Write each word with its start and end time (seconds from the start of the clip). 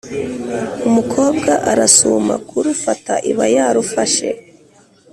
umukobwa 0.87 1.51
arasuma 1.71 2.33
kurufata, 2.49 3.13
iba 3.31 3.45
yarufashe. 3.55 4.29